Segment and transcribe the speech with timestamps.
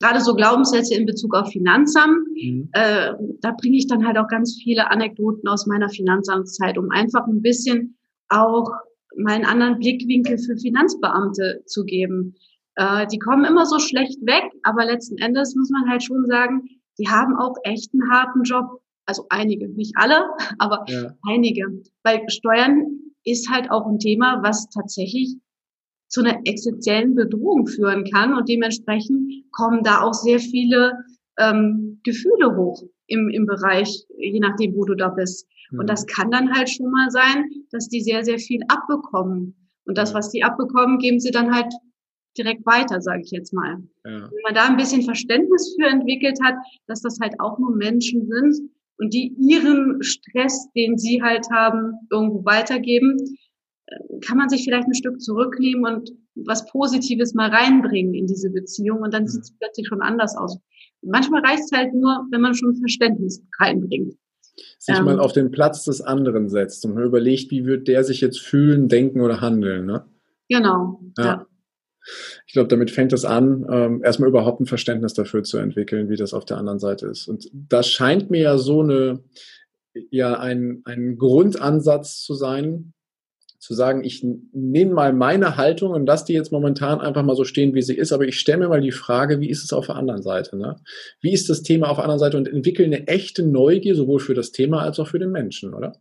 [0.00, 2.68] gerade so Glaubenssätze in Bezug auf Finanzamt, mhm.
[2.72, 7.26] äh, da bringe ich dann halt auch ganz viele Anekdoten aus meiner Finanzamtszeit, um einfach
[7.26, 7.96] ein bisschen
[8.28, 8.70] auch
[9.16, 12.34] meinen anderen Blickwinkel für Finanzbeamte zu geben.
[12.74, 16.68] Äh, die kommen immer so schlecht weg, aber letzten Endes muss man halt schon sagen,
[16.98, 18.82] die haben auch echt einen harten Job.
[19.06, 20.24] Also einige, nicht alle,
[20.58, 21.14] aber ja.
[21.26, 21.82] einige.
[22.02, 25.36] Weil Steuern ist halt auch ein Thema, was tatsächlich
[26.08, 30.92] zu einer existenziellen Bedrohung führen kann und dementsprechend kommen da auch sehr viele
[31.38, 35.46] ähm, Gefühle hoch im, im Bereich, je nachdem, wo du da bist.
[35.70, 35.80] Mhm.
[35.80, 39.68] Und das kann dann halt schon mal sein, dass die sehr, sehr viel abbekommen.
[39.84, 41.72] Und das, was die abbekommen, geben sie dann halt
[42.36, 43.78] direkt weiter, sage ich jetzt mal.
[44.04, 44.30] Ja.
[44.30, 46.54] Wenn man da ein bisschen Verständnis für entwickelt hat,
[46.86, 51.92] dass das halt auch nur Menschen sind und die ihren Stress, den sie halt haben,
[52.10, 53.16] irgendwo weitergeben,
[54.24, 59.00] kann man sich vielleicht ein Stück zurücknehmen und was Positives mal reinbringen in diese Beziehung
[59.00, 59.28] und dann mhm.
[59.28, 60.58] sieht es plötzlich schon anders aus.
[61.02, 64.14] Manchmal reicht es halt nur, wenn man schon Verständnis reinbringt.
[64.78, 68.04] Sich ähm, mal auf den Platz des anderen setzt und man überlegt, wie wird der
[68.04, 69.86] sich jetzt fühlen, denken oder handeln.
[69.86, 70.04] Ne?
[70.48, 71.00] Genau.
[71.18, 71.24] Ja.
[71.24, 71.46] ja.
[72.46, 76.16] Ich glaube, damit fängt es an, ähm, erstmal überhaupt ein Verständnis dafür zu entwickeln, wie
[76.16, 77.26] das auf der anderen Seite ist.
[77.26, 79.24] Und das scheint mir ja so eine,
[80.10, 82.94] ja, ein, ein Grundansatz zu sein,
[83.66, 87.42] zu sagen, ich nehme mal meine Haltung und lasse die jetzt momentan einfach mal so
[87.42, 89.86] stehen, wie sie ist, aber ich stelle mir mal die Frage, wie ist es auf
[89.86, 90.56] der anderen Seite?
[90.56, 90.76] Ne?
[91.20, 94.34] Wie ist das Thema auf der anderen Seite und entwickle eine echte Neugier sowohl für
[94.34, 95.94] das Thema als auch für den Menschen, oder?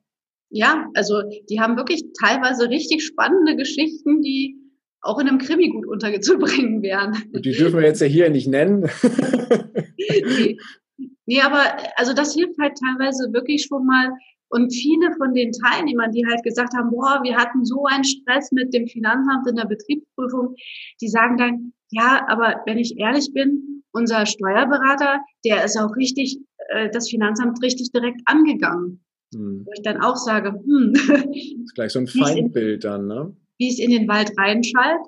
[0.51, 4.57] Ja, also die haben wirklich teilweise richtig spannende Geschichten, die
[5.01, 7.17] auch in einem Krimi gut unterzubringen wären.
[7.33, 8.87] Und die dürfen wir jetzt ja hier nicht nennen.
[9.97, 10.57] nee.
[11.25, 11.63] nee, aber
[11.95, 14.11] also das hilft halt teilweise wirklich schon mal.
[14.55, 18.53] Und viele von den Teilnehmern, die halt gesagt haben, boah, wir hatten so einen Stress
[18.53, 20.55] mit dem Finanzamt in der Betriebsprüfung,
[21.01, 26.39] die sagen dann, ja, aber wenn ich ehrlich bin, unser Steuerberater, der ist auch richtig,
[26.69, 29.03] äh, das Finanzamt richtig direkt angegangen.
[29.33, 29.63] Hm.
[29.65, 30.93] Wo ich dann auch sage, hm.
[30.93, 33.35] Das ist gleich so ein Feindbild dann, ne?
[33.57, 35.01] wie es in den Wald reinschallt.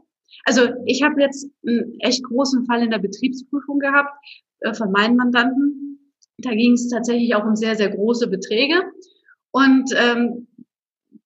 [0.44, 4.12] Also ich habe jetzt einen echt großen Fall in der Betriebsprüfung gehabt
[4.60, 6.14] äh, von meinen Mandanten.
[6.40, 8.84] Da ging es tatsächlich auch um sehr, sehr große Beträge.
[9.52, 10.48] Und ähm,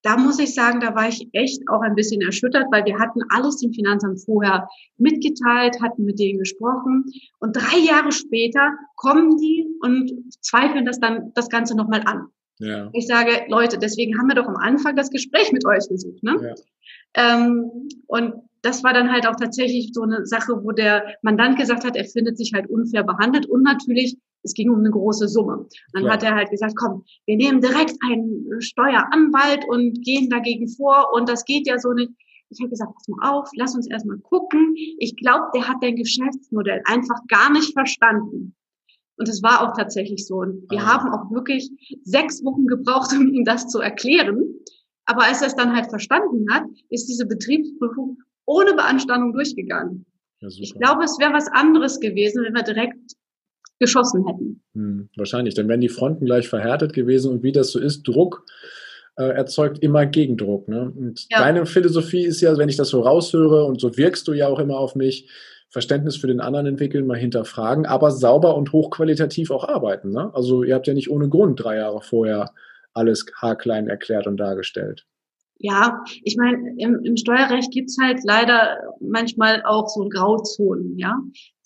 [0.03, 3.21] da muss ich sagen, da war ich echt auch ein bisschen erschüttert, weil wir hatten
[3.29, 4.67] alles dem Finanzamt vorher
[4.97, 7.05] mitgeteilt, hatten mit denen gesprochen.
[7.39, 10.11] Und drei Jahre später kommen die und
[10.41, 12.27] zweifeln das dann das Ganze nochmal an.
[12.59, 12.89] Ja.
[12.93, 16.23] Ich sage, Leute, deswegen haben wir doch am Anfang das Gespräch mit euch gesucht.
[16.23, 16.55] Ne?
[17.15, 17.35] Ja.
[17.35, 21.83] Ähm, und das war dann halt auch tatsächlich so eine Sache, wo der Mandant gesagt
[21.83, 25.67] hat, er findet sich halt unfair behandelt und natürlich, es ging um eine große Summe.
[25.93, 26.11] Dann ja.
[26.11, 31.27] hat er halt gesagt, komm, wir nehmen direkt einen Steueranwalt und gehen dagegen vor und
[31.29, 32.11] das geht ja so nicht.
[32.49, 34.73] Ich habe gesagt, pass mal auf, lass uns erstmal gucken.
[34.99, 38.55] Ich glaube, der hat dein Geschäftsmodell einfach gar nicht verstanden.
[39.15, 40.37] Und es war auch tatsächlich so.
[40.37, 40.87] Und wir ah.
[40.87, 41.71] haben auch wirklich
[42.03, 44.43] sechs Wochen gebraucht, um ihm das zu erklären.
[45.05, 50.05] Aber als er es dann halt verstanden hat, ist diese Betriebsprüfung ohne Beanstandung durchgegangen.
[50.39, 53.13] Ja, ich glaube, es wäre was anderes gewesen, wenn wir direkt
[53.79, 54.63] geschossen hätten.
[54.73, 58.45] Hm, wahrscheinlich, dann wären die Fronten gleich verhärtet gewesen und wie das so ist, Druck
[59.17, 60.67] äh, erzeugt immer Gegendruck.
[60.67, 60.91] Ne?
[60.95, 61.39] Und ja.
[61.39, 64.59] deine Philosophie ist ja, wenn ich das so raushöre und so wirkst du ja auch
[64.59, 65.29] immer auf mich,
[65.69, 70.11] Verständnis für den anderen entwickeln, mal hinterfragen, aber sauber und hochqualitativ auch arbeiten.
[70.11, 70.29] Ne?
[70.33, 72.51] Also ihr habt ja nicht ohne Grund drei Jahre vorher
[72.93, 75.05] alles haarklein erklärt und dargestellt.
[75.63, 81.15] Ja, ich meine, im, im Steuerrecht gibt's halt leider manchmal auch so Grauzonen, ja,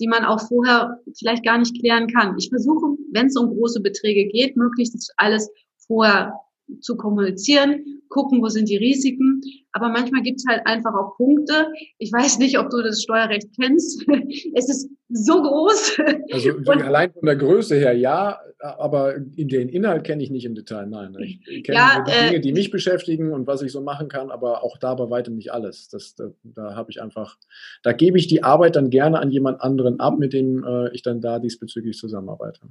[0.02, 2.36] die man auch vorher vielleicht gar nicht klären kann.
[2.38, 5.50] Ich versuche, wenn es um große Beträge geht, möglichst alles
[5.88, 6.34] vorher
[6.82, 9.42] zu kommunizieren, gucken, wo sind die Risiken.
[9.72, 11.68] Aber manchmal gibt es halt einfach auch Punkte.
[11.98, 14.06] Ich weiß nicht, ob du das Steuerrecht kennst.
[14.56, 16.00] es ist so groß.
[16.32, 20.88] Also allein von der Größe her ja, aber den Inhalt kenne ich nicht im Detail.
[20.88, 24.08] Nein, ich kenne ja, die äh, Dinge, die mich beschäftigen und was ich so machen
[24.08, 25.90] kann, aber auch da bei weitem nicht alles.
[25.90, 27.38] Das, da, da habe ich einfach,
[27.84, 31.02] da gebe ich die Arbeit dann gerne an jemand anderen ab, mit dem äh, ich
[31.02, 32.62] dann da diesbezüglich zusammenarbeite.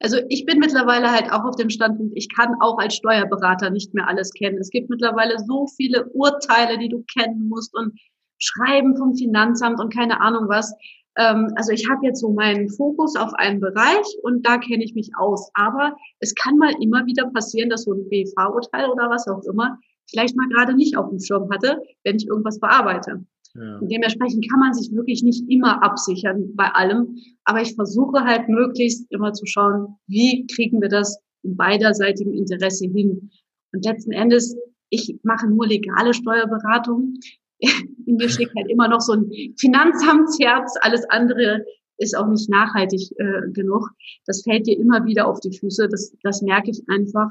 [0.00, 3.94] Also ich bin mittlerweile halt auch auf dem Standpunkt, ich kann auch als Steuerberater nicht
[3.94, 4.58] mehr alles kennen.
[4.58, 7.98] Es gibt mittlerweile so viele Urteile, die du kennen musst und
[8.38, 10.74] Schreiben vom Finanzamt und keine Ahnung was.
[11.16, 14.94] Ähm, also ich habe jetzt so meinen Fokus auf einen Bereich und da kenne ich
[14.94, 15.50] mich aus.
[15.54, 19.78] Aber es kann mal immer wieder passieren, dass so ein BV-Urteil oder was auch immer
[20.10, 23.24] vielleicht mal gerade nicht auf dem Schirm hatte, wenn ich irgendwas bearbeite.
[23.56, 23.78] Ja.
[23.82, 27.16] dementsprechend kann man sich wirklich nicht immer absichern bei allem.
[27.44, 32.86] Aber ich versuche halt möglichst immer zu schauen, wie kriegen wir das in beiderseitigem Interesse
[32.86, 33.30] hin.
[33.72, 34.56] Und letzten Endes,
[34.90, 37.14] ich mache nur legale Steuerberatung.
[38.06, 40.74] In mir steckt halt immer noch so ein Finanzamtsherz.
[40.82, 41.64] Alles andere
[41.96, 43.88] ist auch nicht nachhaltig äh, genug.
[44.26, 45.88] Das fällt dir immer wieder auf die Füße.
[45.88, 47.30] Das, das merke ich einfach.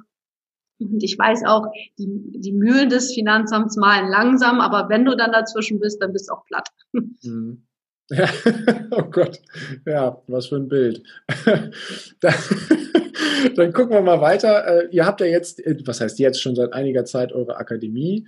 [0.80, 1.68] Und ich weiß auch,
[1.98, 2.08] die,
[2.40, 6.34] die Mühlen des Finanzamts malen langsam, aber wenn du dann dazwischen bist, dann bist du
[6.34, 6.70] auch platt.
[6.92, 7.66] Mhm.
[8.10, 8.28] Ja,
[8.92, 9.40] oh Gott,
[9.86, 11.04] ja, was für ein Bild.
[13.56, 14.68] dann gucken wir mal weiter.
[14.68, 18.25] Äh, ihr habt ja jetzt, äh, was heißt jetzt schon seit einiger Zeit eure Akademie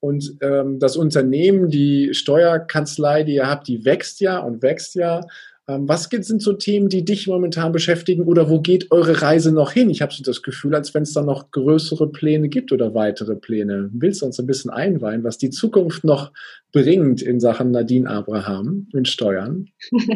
[0.00, 5.22] und ähm, das Unternehmen, die Steuerkanzlei, die ihr habt, die wächst ja und wächst ja.
[5.68, 9.72] Ähm, was sind so Themen, die dich momentan beschäftigen oder wo geht eure Reise noch
[9.72, 9.90] hin?
[9.90, 13.34] Ich habe so das Gefühl, als wenn es da noch größere Pläne gibt oder weitere
[13.34, 13.90] Pläne.
[13.92, 16.32] Willst du uns ein bisschen einweihen, was die Zukunft noch
[16.72, 19.66] bringt in Sachen Nadine Abraham in Steuern?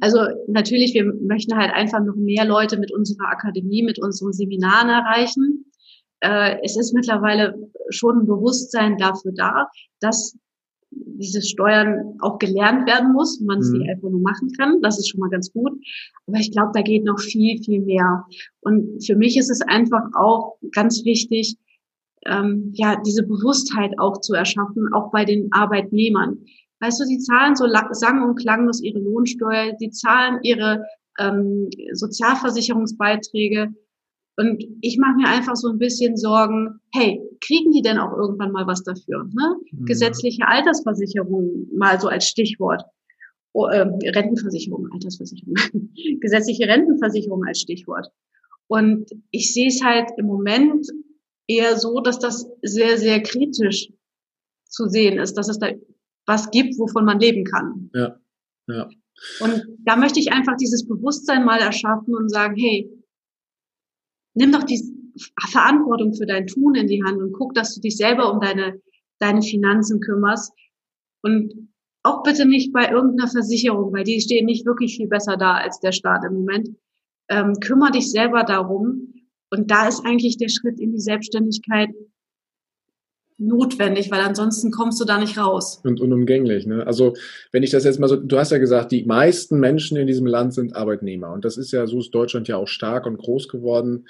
[0.00, 0.18] Also
[0.48, 5.64] natürlich, wir möchten halt einfach noch mehr Leute mit unserer Akademie, mit unseren Seminaren erreichen.
[6.20, 7.54] Äh, es ist mittlerweile
[7.88, 9.68] schon ein Bewusstsein dafür da,
[10.00, 10.36] dass
[10.96, 13.78] dieses Steuern auch gelernt werden muss, man es mhm.
[13.78, 14.80] nicht einfach nur machen kann.
[14.82, 15.72] Das ist schon mal ganz gut.
[16.26, 18.24] Aber ich glaube, da geht noch viel, viel mehr.
[18.60, 21.56] Und für mich ist es einfach auch ganz wichtig,
[22.26, 26.38] ähm, ja, diese Bewusstheit auch zu erschaffen, auch bei den Arbeitnehmern.
[26.80, 30.84] Weißt du, die zahlen so sang- und klanglos ihre Lohnsteuer, die zahlen ihre
[31.18, 33.74] ähm, Sozialversicherungsbeiträge,
[34.36, 38.52] und ich mache mir einfach so ein bisschen Sorgen, hey, kriegen die denn auch irgendwann
[38.52, 39.24] mal was dafür?
[39.24, 39.56] Ne?
[39.70, 39.84] Mhm.
[39.86, 42.82] Gesetzliche Altersversicherung mal so als Stichwort.
[43.52, 45.54] Oh, äh, Rentenversicherung, Altersversicherung.
[46.20, 48.08] Gesetzliche Rentenversicherung als Stichwort.
[48.66, 50.86] Und ich sehe es halt im Moment
[51.46, 53.90] eher so, dass das sehr, sehr kritisch
[54.66, 55.68] zu sehen ist, dass es da
[56.26, 57.90] was gibt, wovon man leben kann.
[57.94, 58.18] Ja,
[58.66, 58.88] ja.
[59.40, 62.90] Und da möchte ich einfach dieses Bewusstsein mal erschaffen und sagen, hey,
[64.34, 64.82] nimm doch die
[65.50, 68.80] Verantwortung für dein Tun in die Hand und guck, dass du dich selber um deine,
[69.18, 70.52] deine Finanzen kümmerst.
[71.22, 71.68] Und
[72.02, 75.80] auch bitte nicht bei irgendeiner Versicherung, weil die stehen nicht wirklich viel besser da als
[75.80, 76.68] der Staat im Moment.
[77.28, 79.14] Ähm, kümmer dich selber darum.
[79.50, 81.90] Und da ist eigentlich der Schritt in die Selbstständigkeit
[83.38, 85.80] notwendig, weil ansonsten kommst du da nicht raus.
[85.82, 86.66] Und unumgänglich.
[86.66, 86.86] Ne?
[86.86, 87.14] Also
[87.52, 90.26] wenn ich das jetzt mal so, du hast ja gesagt, die meisten Menschen in diesem
[90.26, 93.48] Land sind Arbeitnehmer und das ist ja, so ist Deutschland ja auch stark und groß
[93.48, 94.06] geworden.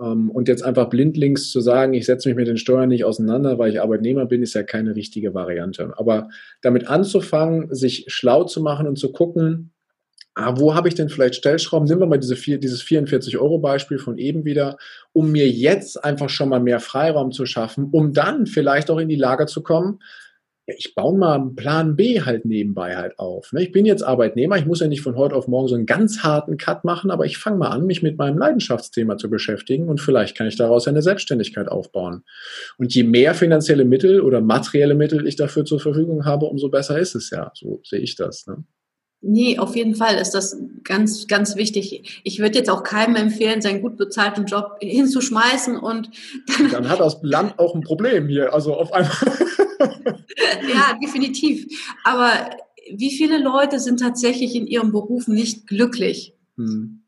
[0.00, 3.58] Ähm, und jetzt einfach blindlings zu sagen, ich setze mich mit den Steuern nicht auseinander,
[3.58, 5.92] weil ich Arbeitnehmer bin, ist ja keine richtige Variante.
[5.96, 6.28] Aber
[6.62, 9.72] damit anzufangen, sich schlau zu machen und zu gucken,
[10.34, 11.86] ah, wo habe ich denn vielleicht Stellschrauben?
[11.86, 14.76] Nehmen wir mal diese vier, dieses 44-Euro-Beispiel von eben wieder,
[15.12, 19.08] um mir jetzt einfach schon mal mehr Freiraum zu schaffen, um dann vielleicht auch in
[19.08, 19.98] die Lage zu kommen,
[20.70, 23.52] ja, ich baue mal einen Plan B halt nebenbei halt auf.
[23.52, 23.62] Ne?
[23.62, 26.22] Ich bin jetzt Arbeitnehmer, ich muss ja nicht von heute auf morgen so einen ganz
[26.22, 30.00] harten Cut machen, aber ich fange mal an, mich mit meinem Leidenschaftsthema zu beschäftigen und
[30.00, 32.24] vielleicht kann ich daraus eine Selbstständigkeit aufbauen.
[32.78, 36.98] Und je mehr finanzielle Mittel oder materielle Mittel ich dafür zur Verfügung habe, umso besser
[36.98, 37.50] ist es ja.
[37.54, 38.46] So sehe ich das.
[38.46, 38.64] Ne?
[39.22, 42.20] Nee, auf jeden Fall ist das ganz, ganz wichtig.
[42.24, 46.10] Ich würde jetzt auch keinem empfehlen, seinen gut bezahlten Job hinzuschmeißen und
[46.46, 48.54] dann, dann hat das Land auch ein Problem hier.
[48.54, 49.12] Also auf einmal.
[50.68, 51.66] ja, definitiv.
[52.04, 52.30] Aber
[52.92, 56.34] wie viele Leute sind tatsächlich in ihrem Beruf nicht glücklich?
[56.56, 57.00] Hm.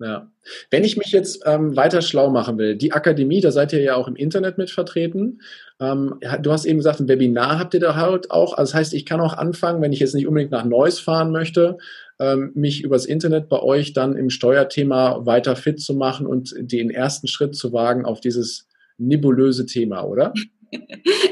[0.00, 0.30] Ja.
[0.70, 3.96] Wenn ich mich jetzt ähm, weiter schlau machen will, die Akademie, da seid ihr ja
[3.96, 5.40] auch im Internet mit vertreten.
[5.80, 8.52] Ähm, du hast eben gesagt, ein Webinar habt ihr da halt auch.
[8.56, 11.32] Also das heißt, ich kann auch anfangen, wenn ich jetzt nicht unbedingt nach Neuss fahren
[11.32, 11.78] möchte,
[12.20, 16.90] ähm, mich übers Internet bei euch dann im Steuerthema weiter fit zu machen und den
[16.90, 20.32] ersten Schritt zu wagen auf dieses nebulöse Thema, oder?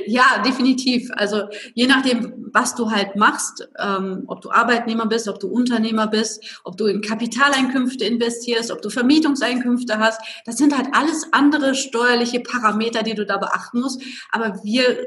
[0.06, 1.10] Ja, definitiv.
[1.14, 6.06] Also je nachdem, was du halt machst, ähm, ob du Arbeitnehmer bist, ob du Unternehmer
[6.06, 11.74] bist, ob du in Kapitaleinkünfte investierst, ob du Vermietungseinkünfte hast, das sind halt alles andere
[11.74, 14.02] steuerliche Parameter, die du da beachten musst.
[14.30, 15.06] Aber wir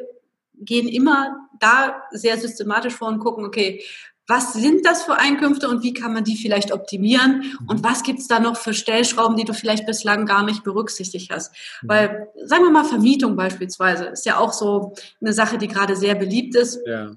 [0.55, 3.81] gehen immer da sehr systematisch vor und gucken, okay,
[4.29, 7.83] was sind das für Einkünfte und wie kann man die vielleicht optimieren und mhm.
[7.83, 11.51] was gibt's da noch für Stellschrauben, die du vielleicht bislang gar nicht berücksichtigt hast.
[11.81, 11.89] Mhm.
[11.89, 16.13] Weil, sagen wir mal, Vermietung beispielsweise ist ja auch so eine Sache, die gerade sehr
[16.13, 16.79] beliebt ist.
[16.85, 17.11] Ja.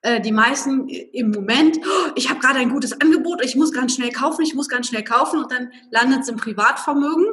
[0.00, 3.94] Äh, die meisten im Moment, oh, ich habe gerade ein gutes Angebot, ich muss ganz
[3.94, 7.26] schnell kaufen, ich muss ganz schnell kaufen und dann landet es im Privatvermögen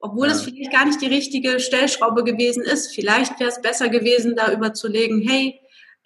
[0.00, 0.32] obwohl ja.
[0.32, 2.94] es vielleicht gar nicht die richtige Stellschraube gewesen ist.
[2.94, 5.58] Vielleicht wäre es besser gewesen, da überzulegen, hey,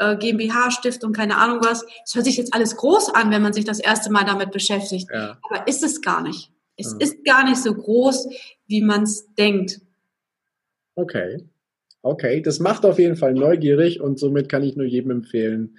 [0.02, 1.84] äh, GmbH-Stiftung, keine Ahnung was.
[2.04, 5.08] Es hört sich jetzt alles groß an, wenn man sich das erste Mal damit beschäftigt.
[5.12, 5.38] Ja.
[5.48, 6.50] Aber ist es gar nicht.
[6.76, 7.06] Es ja.
[7.06, 8.28] ist gar nicht so groß,
[8.66, 9.80] wie man es denkt.
[10.94, 11.48] Okay.
[12.02, 15.76] Okay, das macht auf jeden Fall neugierig und somit kann ich nur jedem empfehlen,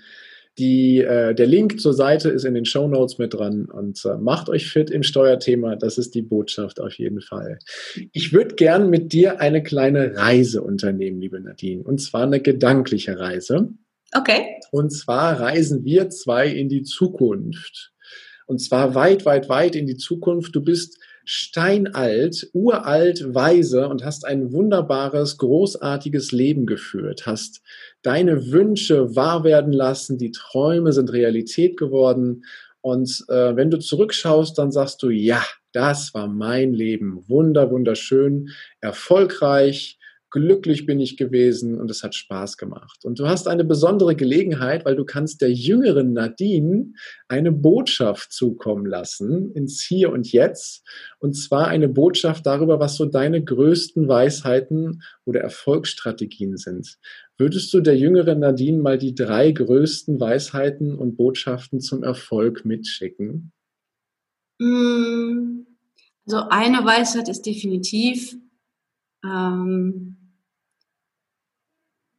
[0.60, 4.18] die, äh, der Link zur Seite ist in den Show Notes mit dran und äh,
[4.18, 5.75] macht euch fit im Steuerthema.
[5.75, 7.58] Das ist die Botschaft auf jeden Fall.
[8.12, 13.18] Ich würde gern mit dir eine kleine Reise unternehmen, liebe Nadine, und zwar eine gedankliche
[13.18, 13.70] Reise.
[14.15, 14.60] Okay.
[14.72, 17.91] Und zwar reisen wir zwei in die Zukunft.
[18.46, 20.55] Und zwar weit, weit, weit in die Zukunft.
[20.55, 27.62] Du bist steinalt, uralt, weise und hast ein wunderbares, großartiges Leben geführt, hast
[28.01, 32.43] deine Wünsche wahr werden lassen, die Träume sind Realität geworden.
[32.82, 35.41] Und äh, wenn du zurückschaust, dann sagst du, ja,
[35.72, 37.24] das war mein Leben.
[37.29, 38.50] Wunder, wunderschön,
[38.82, 39.98] erfolgreich,
[40.34, 43.06] glücklich bin ich gewesen und es hat Spaß gemacht.
[43.06, 46.94] Und du hast eine besondere Gelegenheit, weil du kannst der jüngeren Nadine
[47.28, 50.84] eine Botschaft zukommen lassen ins Hier und Jetzt.
[51.20, 56.98] Und zwar eine Botschaft darüber, was so deine größten Weisheiten oder Erfolgsstrategien sind.
[57.38, 63.52] Würdest du der jüngeren Nadine mal die drei größten Weisheiten und Botschaften zum Erfolg mitschicken?
[64.60, 65.68] Mm,
[66.25, 68.36] also eine Weisheit ist definitiv,
[69.24, 70.18] ähm,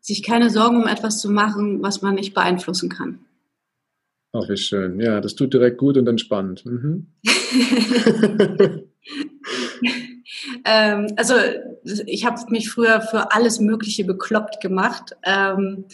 [0.05, 3.21] sich keine Sorgen um etwas zu machen, was man nicht beeinflussen kann.
[4.35, 5.01] Ach, wie schön.
[5.01, 6.67] Ja, das tut direkt gut und entspannt.
[6.67, 7.07] Mhm.
[10.67, 11.35] ähm, also
[12.05, 15.87] ich habe mich früher für alles Mögliche bekloppt gemacht ähm,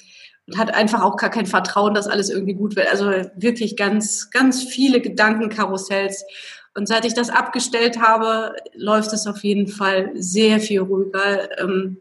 [0.46, 2.90] und hatte einfach auch gar kein Vertrauen, dass alles irgendwie gut wird.
[2.90, 6.24] Also wirklich ganz, ganz viele Gedankenkarussells.
[6.74, 11.60] Und seit ich das abgestellt habe, läuft es auf jeden Fall sehr viel ruhiger.
[11.60, 12.00] Ähm,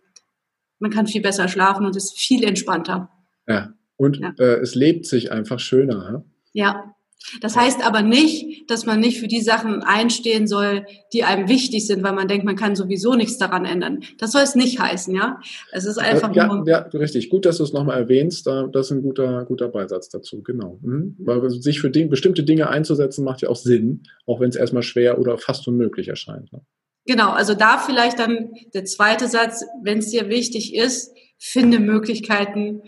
[0.80, 3.10] man kann viel besser schlafen und ist viel entspannter.
[3.48, 4.34] Ja, und ja.
[4.40, 6.24] Äh, es lebt sich einfach schöner.
[6.54, 6.74] Ja?
[6.74, 6.96] ja.
[7.42, 11.86] Das heißt aber nicht, dass man nicht für die Sachen einstehen soll, die einem wichtig
[11.86, 14.00] sind, weil man denkt, man kann sowieso nichts daran ändern.
[14.18, 15.40] Das soll es nicht heißen, ja.
[15.74, 16.66] Es ist einfach ja, nur.
[16.66, 17.30] Ja, richtig.
[17.30, 18.48] Gut, dass du es nochmal erwähnst.
[18.48, 20.80] Das ist ein guter, guter Beisatz dazu, genau.
[20.82, 21.18] Mhm.
[21.20, 25.20] Weil sich für bestimmte Dinge einzusetzen, macht ja auch Sinn, auch wenn es erstmal schwer
[25.20, 26.54] oder fast unmöglich erscheint.
[26.54, 26.62] Ne?
[27.10, 32.84] Genau, also da vielleicht dann der zweite Satz, wenn es dir wichtig ist, finde Möglichkeiten,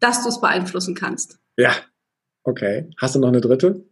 [0.00, 1.38] dass du es beeinflussen kannst.
[1.58, 1.76] Ja,
[2.44, 2.88] okay.
[2.96, 3.84] Hast du noch eine dritte?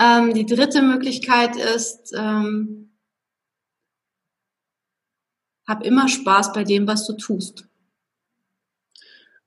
[0.00, 2.90] Ähm, die dritte Möglichkeit ist, ähm,
[5.68, 7.68] hab immer Spaß bei dem, was du tust.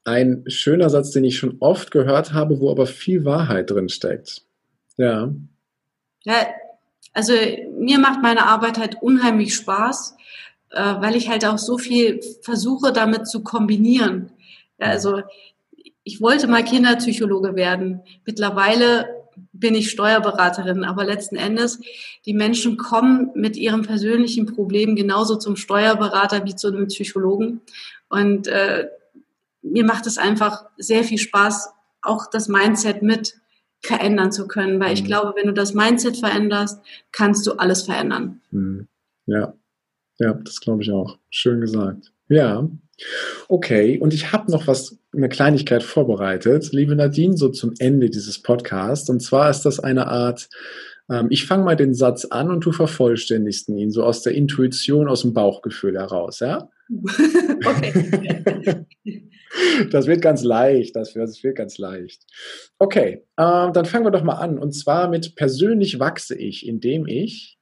[0.03, 4.45] Ein schöner Satz, den ich schon oft gehört habe, wo aber viel Wahrheit drin steckt.
[4.98, 5.33] Ja.
[6.22, 6.53] Ja,
[7.13, 7.33] also
[7.83, 10.15] mir macht meine Arbeit halt unheimlich Spaß,
[10.71, 14.31] äh, weil ich halt auch so viel versuche damit zu kombinieren.
[14.79, 15.21] Ja, also
[16.03, 18.01] ich wollte mal Kinderpsychologe werden.
[18.25, 19.07] Mittlerweile
[19.51, 21.79] bin ich Steuerberaterin, aber letzten Endes,
[22.25, 27.61] die Menschen kommen mit ihrem persönlichen Problem genauso zum Steuerberater wie zu einem Psychologen.
[28.09, 28.89] Und äh,
[29.61, 31.69] mir macht es einfach sehr viel Spaß,
[32.01, 33.35] auch das Mindset mit
[33.83, 34.93] verändern zu können, weil mhm.
[34.93, 38.41] ich glaube, wenn du das Mindset veränderst, kannst du alles verändern.
[38.51, 38.87] Mhm.
[39.25, 39.53] Ja,
[40.19, 41.17] ja, das glaube ich auch.
[41.29, 42.11] Schön gesagt.
[42.29, 42.67] Ja.
[43.47, 48.41] Okay, und ich habe noch was, eine Kleinigkeit vorbereitet, liebe Nadine, so zum Ende dieses
[48.41, 49.09] Podcasts.
[49.09, 50.49] Und zwar ist das eine Art,
[51.09, 55.07] ähm, ich fange mal den Satz an und du vervollständigst ihn, so aus der Intuition,
[55.07, 56.69] aus dem Bauchgefühl heraus, ja?
[57.65, 58.85] okay.
[59.91, 62.24] Das wird ganz leicht, das wird, das wird ganz leicht.
[62.79, 64.57] Okay, äh, dann fangen wir doch mal an.
[64.57, 67.57] Und zwar mit persönlich wachse ich, indem ich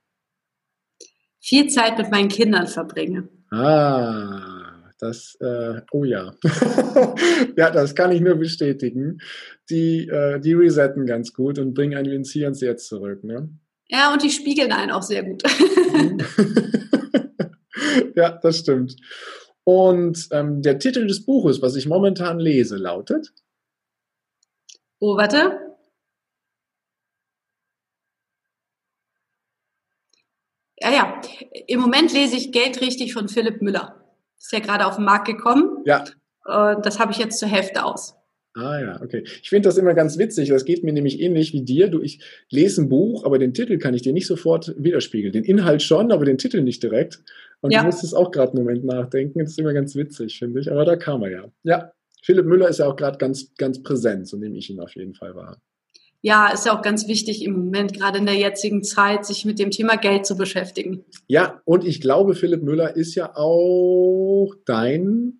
[1.39, 3.27] viel Zeit mit meinen Kindern verbringe.
[3.49, 4.61] Ah,
[4.99, 6.33] das, äh, oh ja.
[7.57, 9.19] ja, das kann ich nur bestätigen.
[9.69, 13.23] Die, äh, die resetten ganz gut und bringen einen ins Hier und Jetzt zurück.
[13.23, 13.49] Ne?
[13.89, 15.43] Ja, und die spiegeln einen auch sehr gut.
[18.15, 18.95] ja, das stimmt.
[19.63, 23.33] Und ähm, der Titel des Buches, was ich momentan lese, lautet?
[24.99, 25.77] Oh, warte.
[30.79, 31.21] Ja, ja.
[31.67, 34.03] Im Moment lese ich Geld richtig von Philipp Müller.
[34.37, 35.83] Ist ja gerade auf den Markt gekommen.
[35.85, 36.03] Ja.
[36.45, 38.15] Und das habe ich jetzt zur Hälfte aus.
[38.53, 39.23] Ah ja, okay.
[39.41, 40.49] Ich finde das immer ganz witzig.
[40.49, 41.87] Das geht mir nämlich ähnlich wie dir.
[41.87, 45.31] Du, ich lese ein Buch, aber den Titel kann ich dir nicht sofort widerspiegeln.
[45.31, 47.23] Den Inhalt schon, aber den Titel nicht direkt.
[47.61, 47.79] Und ja.
[47.79, 49.39] du musstest auch gerade einen Moment nachdenken.
[49.39, 50.71] Das ist immer ganz witzig, finde ich.
[50.71, 51.45] Aber da kam er ja.
[51.63, 51.91] Ja,
[52.23, 55.13] Philipp Müller ist ja auch gerade ganz, ganz präsent, so nehme ich ihn auf jeden
[55.13, 55.61] Fall wahr.
[56.23, 59.57] Ja, ist ja auch ganz wichtig im Moment, gerade in der jetzigen Zeit, sich mit
[59.57, 61.03] dem Thema Geld zu beschäftigen.
[61.27, 65.39] Ja, und ich glaube, Philipp Müller ist ja auch dein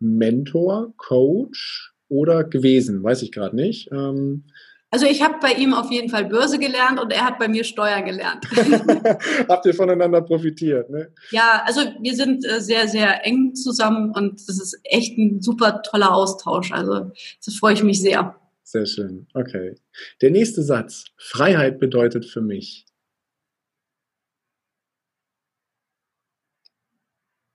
[0.00, 3.90] Mentor, Coach oder gewesen, weiß ich gerade nicht.
[3.92, 4.44] Ähm,
[4.92, 7.62] also ich habe bei ihm auf jeden Fall Börse gelernt und er hat bei mir
[7.62, 8.44] Steuern gelernt.
[9.48, 11.12] Habt ihr voneinander profitiert, ne?
[11.30, 15.82] Ja, also wir sind äh, sehr, sehr eng zusammen und das ist echt ein super
[15.82, 16.72] toller Austausch.
[16.72, 17.12] Also
[17.44, 18.34] das freue ich mich sehr.
[18.64, 19.28] Sehr schön.
[19.34, 19.76] Okay.
[20.22, 21.04] Der nächste Satz.
[21.16, 22.84] Freiheit bedeutet für mich.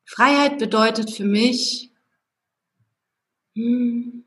[0.06, 1.92] Freiheit bedeutet für mich,
[3.56, 4.25] hm,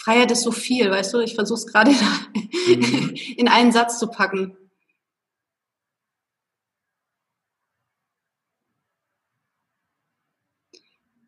[0.00, 1.18] Freiheit ist so viel, weißt du?
[1.18, 3.14] Ich versuche es gerade mhm.
[3.36, 4.56] in einen Satz zu packen.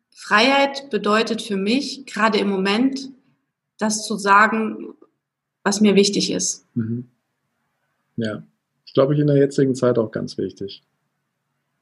[0.09, 3.11] Freiheit bedeutet für mich gerade im Moment,
[3.77, 4.95] das zu sagen,
[5.61, 6.65] was mir wichtig ist.
[6.73, 7.09] Mhm.
[8.15, 8.41] Ja,
[8.87, 10.81] ich glaube, ich in der jetzigen Zeit auch ganz wichtig.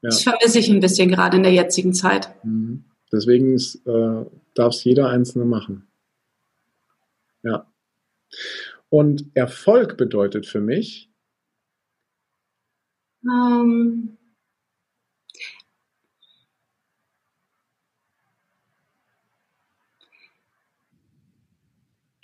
[0.02, 0.10] Ja.
[0.10, 2.34] Das vermisse ich ein bisschen gerade in der jetzigen Zeit.
[2.44, 2.84] Mhm.
[3.10, 5.86] Deswegen äh, darf es jeder Einzelne machen.
[7.42, 7.72] Ja.
[8.88, 11.10] Und Erfolg bedeutet für mich?
[13.24, 14.18] Ähm,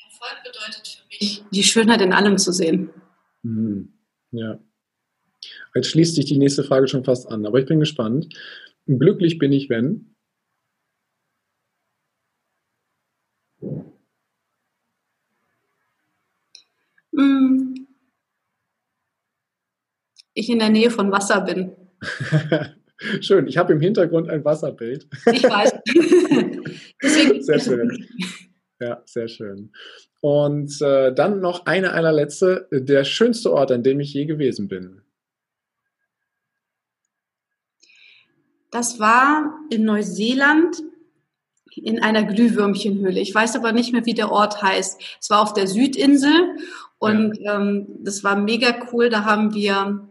[0.05, 2.91] Erfolg bedeutet für mich, die Schönheit in allem zu sehen.
[3.43, 3.93] Mhm.
[4.33, 4.59] Ja.
[5.75, 8.35] Jetzt schließt sich die nächste Frage schon fast an, aber ich bin gespannt.
[8.87, 10.17] Glücklich bin ich, wenn?
[20.35, 21.73] Ich in der Nähe von Wasser bin.
[23.21, 25.07] Schön, ich habe im Hintergrund ein Wasserbild.
[25.33, 25.73] Ich weiß.
[27.03, 28.09] Deswegen sehr schön.
[28.81, 29.73] Ja, sehr schön.
[30.21, 35.03] Und äh, dann noch eine allerletzte, der schönste Ort, an dem ich je gewesen bin.
[38.71, 40.83] Das war in Neuseeland
[41.77, 43.21] in einer Glühwürmchenhöhle.
[43.21, 45.01] Ich weiß aber nicht mehr, wie der Ort heißt.
[45.21, 46.57] Es war auf der Südinsel
[46.99, 47.57] und ja.
[47.57, 49.11] ähm, das war mega cool.
[49.11, 50.09] Da haben wir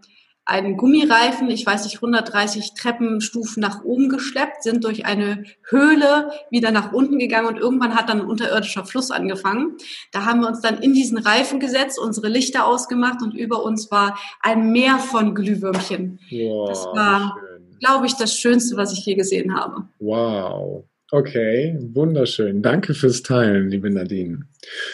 [0.47, 6.71] einen Gummireifen, ich weiß nicht, 130 Treppenstufen nach oben geschleppt, sind durch eine Höhle wieder
[6.71, 9.75] nach unten gegangen und irgendwann hat dann ein unterirdischer Fluss angefangen.
[10.13, 13.91] Da haben wir uns dann in diesen Reifen gesetzt, unsere Lichter ausgemacht und über uns
[13.91, 16.19] war ein Meer von Glühwürmchen.
[16.31, 17.37] Wow, das war,
[17.81, 19.89] glaube ich, das Schönste, was ich je gesehen habe.
[19.99, 20.85] Wow.
[21.09, 22.61] Okay, wunderschön.
[22.61, 24.41] Danke fürs Teilen, liebe Nadine.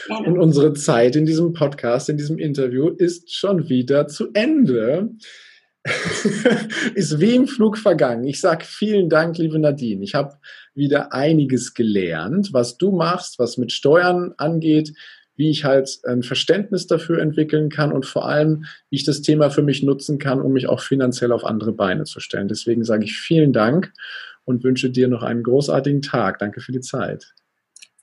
[0.06, 0.28] Gerne.
[0.28, 5.10] Und unsere Zeit in diesem Podcast, in diesem Interview ist schon wieder zu Ende.
[6.94, 8.26] ist wie im Flug vergangen.
[8.26, 10.04] Ich sage vielen Dank, liebe Nadine.
[10.04, 10.36] Ich habe
[10.76, 14.94] wieder einiges gelernt, was du machst, was mit Steuern angeht,
[15.36, 19.50] wie ich halt ein Verständnis dafür entwickeln kann und vor allem, wie ich das Thema
[19.50, 22.48] für mich nutzen kann, um mich auch finanziell auf andere Beine zu stellen.
[22.48, 23.92] Deswegen sage ich vielen Dank
[24.46, 26.40] und wünsche dir noch einen großartigen Tag.
[26.40, 27.34] Danke für die Zeit.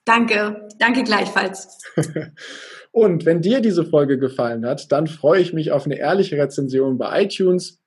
[0.05, 1.79] Danke, danke gleichfalls.
[2.91, 6.99] und wenn dir diese Folge gefallen hat, dann freue ich mich auf eine ehrliche Rezension
[6.99, 7.81] bei iTunes.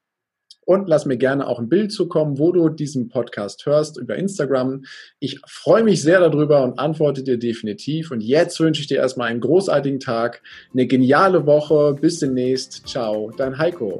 [0.65, 4.83] Und lass mir gerne auch ein Bild zukommen, wo du diesen Podcast hörst über Instagram.
[5.19, 8.11] Ich freue mich sehr darüber und antworte dir definitiv.
[8.11, 11.97] Und jetzt wünsche ich dir erstmal einen großartigen Tag, eine geniale Woche.
[11.99, 12.87] Bis demnächst.
[12.87, 13.99] Ciao, dein Heiko.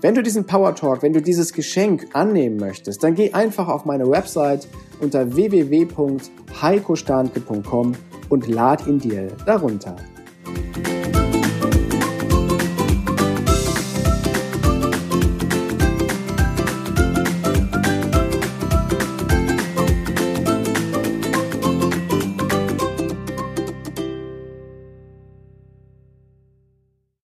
[0.00, 3.84] Wenn du diesen Power Talk, wenn du dieses Geschenk annehmen möchtest, dann geh einfach auf
[3.84, 4.66] meine Website
[5.00, 7.92] unter www.heikostandke.com
[8.28, 9.96] und lad ihn dir darunter.